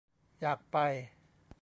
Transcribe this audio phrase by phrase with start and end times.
[0.41, 0.77] อยากไป